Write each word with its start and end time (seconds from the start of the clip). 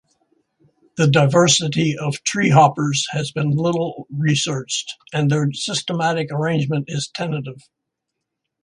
The 0.97 1.05
diversity 1.07 1.95
of 1.95 2.23
treehoppers 2.23 3.03
has 3.11 3.31
been 3.31 3.51
little 3.51 4.07
researched, 4.09 4.91
and 5.13 5.29
their 5.29 5.51
systematic 5.53 6.29
arrangement 6.31 6.85
is 6.87 7.07
tentative. 7.13 7.61